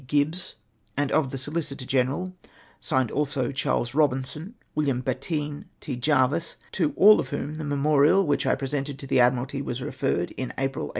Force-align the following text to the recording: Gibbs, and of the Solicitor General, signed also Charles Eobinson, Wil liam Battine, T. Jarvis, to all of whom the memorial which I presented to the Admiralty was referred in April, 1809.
Gibbs, 0.07 0.55
and 0.97 1.11
of 1.11 1.29
the 1.29 1.37
Solicitor 1.37 1.85
General, 1.85 2.35
signed 2.79 3.11
also 3.11 3.51
Charles 3.51 3.91
Eobinson, 3.91 4.53
Wil 4.73 4.87
liam 4.87 5.03
Battine, 5.03 5.65
T. 5.79 5.95
Jarvis, 5.95 6.55
to 6.71 6.91
all 6.95 7.19
of 7.19 7.29
whom 7.29 7.53
the 7.53 7.63
memorial 7.63 8.25
which 8.25 8.47
I 8.47 8.55
presented 8.55 8.97
to 8.97 9.05
the 9.05 9.19
Admiralty 9.19 9.61
was 9.61 9.79
referred 9.79 10.31
in 10.31 10.53
April, 10.57 10.85
1809. 10.85 10.89